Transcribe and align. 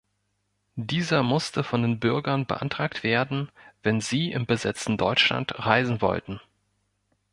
Dieser 0.77 1.21
musste 1.21 1.63
von 1.63 1.83
den 1.83 1.99
Bürgern 1.99 2.47
beantragt 2.47 3.03
werden, 3.03 3.51
wenn 3.83 4.01
sie 4.01 4.31
im 4.31 4.47
besetzten 4.47 4.97
Deutschland 4.97 5.53
reisen 5.63 6.01
wollten. 6.01 6.39